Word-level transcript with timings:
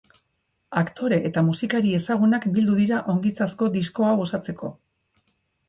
Aktore 0.79 1.19
eta 1.29 1.43
musikari 1.49 1.93
ezagunak 1.99 2.49
bildu 2.57 2.79
dira 2.81 3.03
ongintzazko 3.15 3.71
disko 3.79 4.11
hau 4.11 4.17
osatzeko. 4.27 4.75